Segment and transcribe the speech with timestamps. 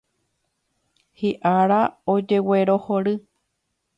[1.23, 1.77] Hi'ára
[2.15, 3.17] ojeguerohory.